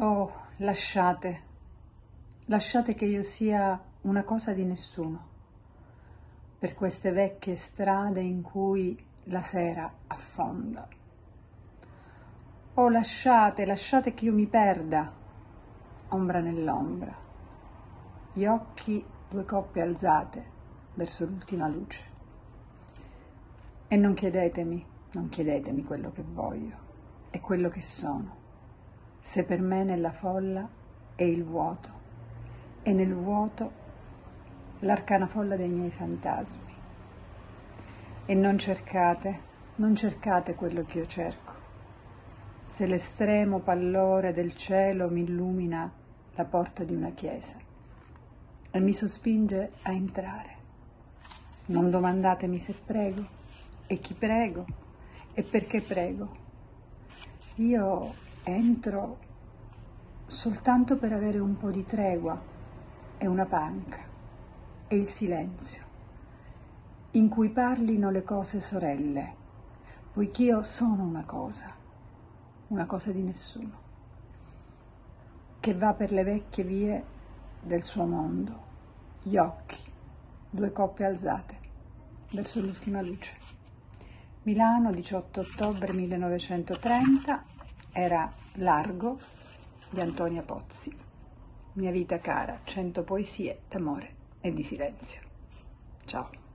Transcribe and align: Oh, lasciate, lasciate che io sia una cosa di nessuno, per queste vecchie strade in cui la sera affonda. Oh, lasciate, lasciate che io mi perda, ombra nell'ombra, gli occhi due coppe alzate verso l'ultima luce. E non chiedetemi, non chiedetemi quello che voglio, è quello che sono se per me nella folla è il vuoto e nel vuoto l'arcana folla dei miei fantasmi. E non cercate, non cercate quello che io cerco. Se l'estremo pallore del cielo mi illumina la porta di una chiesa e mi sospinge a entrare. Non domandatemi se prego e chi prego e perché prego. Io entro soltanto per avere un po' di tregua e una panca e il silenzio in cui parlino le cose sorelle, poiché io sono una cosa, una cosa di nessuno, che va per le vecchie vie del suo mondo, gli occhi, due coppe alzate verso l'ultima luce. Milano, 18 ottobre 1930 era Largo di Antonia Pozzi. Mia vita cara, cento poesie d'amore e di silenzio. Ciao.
Oh, 0.00 0.32
lasciate, 0.58 1.42
lasciate 2.44 2.94
che 2.94 3.04
io 3.04 3.24
sia 3.24 3.82
una 4.02 4.22
cosa 4.22 4.52
di 4.52 4.62
nessuno, 4.62 5.26
per 6.56 6.74
queste 6.74 7.10
vecchie 7.10 7.56
strade 7.56 8.20
in 8.20 8.40
cui 8.40 8.96
la 9.24 9.40
sera 9.40 9.92
affonda. 10.06 10.86
Oh, 12.74 12.88
lasciate, 12.88 13.66
lasciate 13.66 14.14
che 14.14 14.26
io 14.26 14.32
mi 14.32 14.46
perda, 14.46 15.12
ombra 16.10 16.38
nell'ombra, 16.38 17.12
gli 18.34 18.44
occhi 18.44 19.04
due 19.28 19.44
coppe 19.44 19.80
alzate 19.80 20.44
verso 20.94 21.24
l'ultima 21.24 21.66
luce. 21.66 22.04
E 23.88 23.96
non 23.96 24.14
chiedetemi, 24.14 24.86
non 25.14 25.28
chiedetemi 25.28 25.82
quello 25.82 26.12
che 26.12 26.22
voglio, 26.22 26.76
è 27.30 27.40
quello 27.40 27.68
che 27.68 27.80
sono 27.80 28.46
se 29.28 29.44
per 29.44 29.60
me 29.60 29.84
nella 29.84 30.10
folla 30.10 30.66
è 31.14 31.22
il 31.22 31.44
vuoto 31.44 31.90
e 32.82 32.94
nel 32.94 33.14
vuoto 33.14 33.70
l'arcana 34.78 35.26
folla 35.26 35.54
dei 35.54 35.68
miei 35.68 35.90
fantasmi. 35.90 36.72
E 38.24 38.34
non 38.34 38.56
cercate, 38.56 39.40
non 39.76 39.94
cercate 39.94 40.54
quello 40.54 40.82
che 40.86 41.00
io 41.00 41.06
cerco. 41.06 41.52
Se 42.64 42.86
l'estremo 42.86 43.58
pallore 43.58 44.32
del 44.32 44.56
cielo 44.56 45.10
mi 45.10 45.24
illumina 45.24 45.92
la 46.34 46.44
porta 46.46 46.82
di 46.84 46.94
una 46.94 47.10
chiesa 47.10 47.58
e 48.70 48.80
mi 48.80 48.94
sospinge 48.94 49.72
a 49.82 49.92
entrare. 49.92 50.56
Non 51.66 51.90
domandatemi 51.90 52.58
se 52.58 52.74
prego 52.82 53.26
e 53.86 53.98
chi 53.98 54.14
prego 54.14 54.64
e 55.34 55.42
perché 55.42 55.82
prego. 55.82 56.46
Io 57.56 58.26
entro 58.48 59.18
soltanto 60.26 60.96
per 60.96 61.12
avere 61.12 61.38
un 61.38 61.56
po' 61.56 61.70
di 61.70 61.84
tregua 61.84 62.40
e 63.16 63.26
una 63.26 63.46
panca 63.46 63.98
e 64.86 64.96
il 64.96 65.06
silenzio 65.06 65.86
in 67.12 67.28
cui 67.28 67.48
parlino 67.48 68.10
le 68.10 68.22
cose 68.22 68.60
sorelle, 68.60 69.34
poiché 70.12 70.42
io 70.42 70.62
sono 70.62 71.04
una 71.04 71.24
cosa, 71.24 71.74
una 72.68 72.84
cosa 72.84 73.10
di 73.12 73.22
nessuno, 73.22 73.86
che 75.58 75.74
va 75.74 75.94
per 75.94 76.12
le 76.12 76.22
vecchie 76.22 76.64
vie 76.64 77.04
del 77.62 77.82
suo 77.82 78.04
mondo, 78.04 78.66
gli 79.22 79.38
occhi, 79.38 79.80
due 80.50 80.70
coppe 80.70 81.04
alzate 81.06 81.56
verso 82.32 82.60
l'ultima 82.60 83.00
luce. 83.00 83.32
Milano, 84.42 84.90
18 84.90 85.40
ottobre 85.40 85.92
1930 85.94 87.56
era 87.92 88.32
Largo 88.54 89.18
di 89.90 90.00
Antonia 90.00 90.42
Pozzi. 90.42 90.94
Mia 91.74 91.90
vita 91.90 92.18
cara, 92.18 92.60
cento 92.64 93.02
poesie 93.02 93.60
d'amore 93.68 94.14
e 94.40 94.52
di 94.52 94.62
silenzio. 94.62 95.20
Ciao. 96.04 96.47